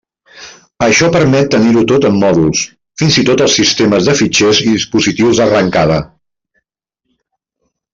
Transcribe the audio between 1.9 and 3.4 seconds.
tot en mòduls, fins i